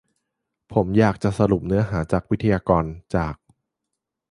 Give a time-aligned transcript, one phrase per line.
[0.73, 2.83] ผมอยากจะสรุปเนื้อหาจากวิทยากร
[3.15, 3.35] จาก